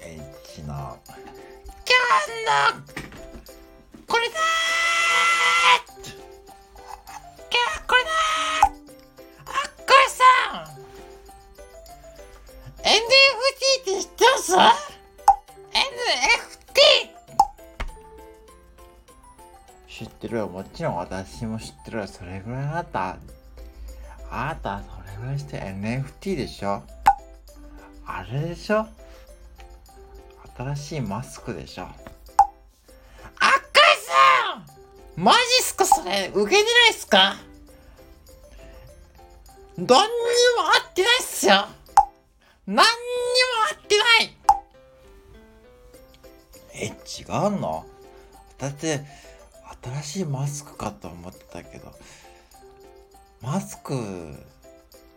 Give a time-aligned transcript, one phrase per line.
[0.00, 0.98] H の。
[1.84, 1.96] キャ
[2.30, 2.84] ンの
[4.06, 8.72] これだーキャこれだー
[9.46, 10.24] あっこれさ
[10.62, 10.74] ん
[12.84, 12.92] NFT
[13.80, 14.52] って知ってます
[15.72, 16.78] ?NFT!
[19.88, 20.48] 知ってるよ。
[20.48, 22.06] もちろん私も知ってるよ。
[22.06, 23.16] それぐらいあった。
[24.30, 26.82] あなたそれぐらいして NFT でしょ？
[28.06, 28.86] あれでしょ？
[30.56, 31.84] 新しいマスクでしょ。
[31.84, 31.96] 赤井
[34.00, 35.22] さん！
[35.22, 36.30] マジっすかそれ！
[36.32, 37.36] 受けてないっすか？
[39.76, 40.08] 何にも合
[40.90, 41.66] ってないっすよ！
[42.66, 42.84] 何にも
[43.72, 44.36] 合ってない！
[46.74, 46.92] え、違
[47.48, 47.84] うの？
[48.58, 49.04] だって、
[49.82, 51.92] 新しいマスクかと思ってたけど、
[53.42, 54.36] マスク、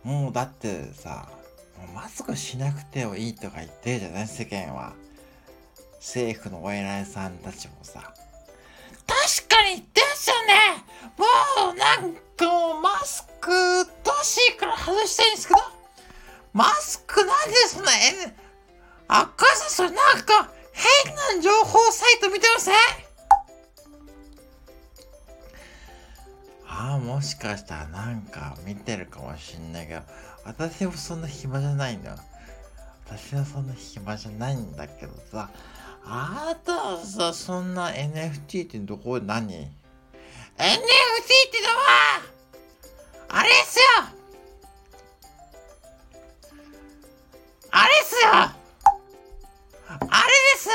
[0.02, 1.28] もうだってさ、
[1.94, 4.26] マスクしなくてもいいとか言ってるじゃない？
[4.26, 4.92] 世間は。
[6.00, 8.14] 政府のお偉いさんたちもさ。
[9.06, 10.54] 確かに言ってますよね
[11.16, 11.24] も
[11.72, 13.50] うなんかもうマスク
[14.04, 15.60] どうしいから外したいんですけど、
[16.52, 18.34] マスクなんでそんな、え、
[19.08, 22.74] 赤さんそれなんか変な情報サイト見てません
[26.66, 30.02] ああ、もしかしたらなんか見てるかもしんないけど、
[30.44, 32.16] 私もそんな暇じゃないんだよ。
[33.06, 35.50] 私はそんな暇じゃないんだけどさ、
[36.10, 39.68] あなたはさ、そんな NFT ってどこで何 ?NFT って
[40.56, 40.64] の
[41.68, 42.22] は、
[43.28, 43.84] あれっすよ
[47.70, 48.54] あれっすよあ
[50.00, 50.70] れです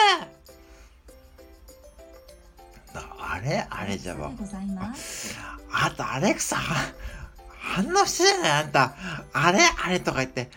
[3.20, 3.66] あれ？
[3.70, 4.28] あれじゃば。
[4.28, 6.58] あんた、アレクサ、
[7.47, 8.62] 反応してない？
[8.62, 8.94] あんた。
[9.34, 9.59] あれ？
[9.84, 10.52] あれとか言って。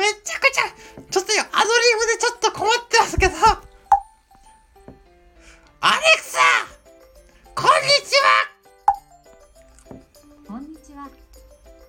[0.00, 0.62] めちゃくちゃ、
[1.10, 3.34] ちょっとよ、アドリブでちょっと困ってますけど。
[5.82, 6.38] アレクサ
[7.54, 7.70] こんに
[8.08, 8.46] ちは
[10.46, 11.10] こんにちは。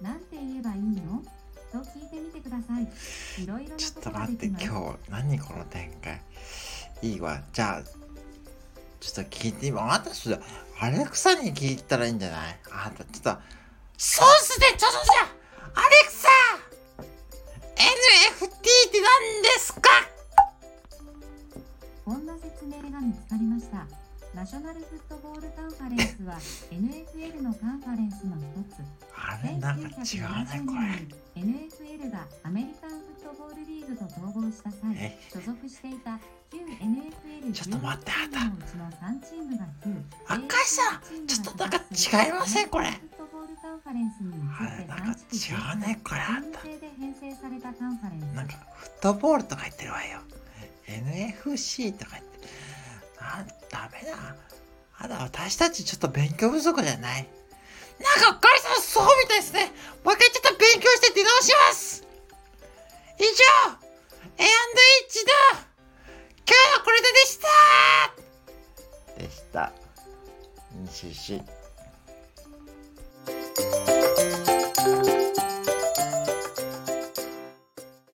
[0.01, 1.23] なんて言えばいいの？
[1.71, 3.43] と聞いてみてください。
[3.43, 4.45] いろいろなちょっこと待って。
[4.47, 4.69] 今日、
[5.09, 6.21] 何この展開？
[7.01, 7.41] いいわ。
[7.53, 7.83] じゃあ、
[8.99, 10.43] ちょっと聞いてみ、あなたちょっと、
[10.81, 12.59] アレクサに聞いたらいいんじゃない？
[12.73, 13.41] あなた、ちょっと、
[13.97, 15.23] そうっすね、ちょっとじゃ
[15.75, 16.27] あ、アレクサ
[19.71, 19.89] ですか？
[22.05, 23.87] こんな説明が見つかりました。
[24.33, 26.35] ナショナルフットボールカンファレンスは
[26.71, 28.43] NFL のカンファレンスの一
[28.73, 28.79] つ。
[29.13, 31.43] あれ、なんか違うね、これ。
[31.43, 31.49] れ。
[31.51, 36.17] NFL がアメリカンフットボールリーグと統合した際え、所属していた
[36.49, 39.89] 旧 NFL ちょっと待ってチームのうちの3チームが旧
[40.27, 42.87] 赤井さんちょっとなんか違いませんこれ
[43.61, 46.01] カンファレンスにあれ、移ってなんか違うね、
[46.77, 50.19] で編成されたカンファレンスなんか、フットボールとか言ってるわよ。
[50.87, 52.47] NFC とか言って。
[53.19, 54.35] なん、ダメだ。
[54.97, 57.27] あだ、私たちちょっと勉強不足じゃない
[57.99, 59.71] なんか、お母さんそうみたいですね。
[60.03, 62.07] もう一回ちょっと勉強して出直します
[63.19, 63.29] 以上
[64.37, 65.31] A&H の
[66.47, 67.47] 今日はこれででした
[69.19, 69.71] でした。